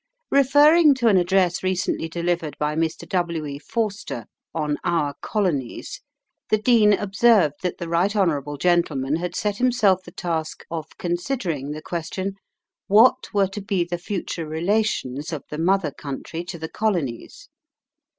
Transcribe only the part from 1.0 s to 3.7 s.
an address recently delivered by Mr. W. E.